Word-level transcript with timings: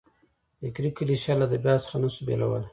فکري 0.59 0.89
کلیشه 0.97 1.33
له 1.37 1.45
ادبیاتو 1.47 1.83
څخه 1.85 1.97
نه 2.03 2.09
سو 2.13 2.19
بېلولای. 2.27 2.63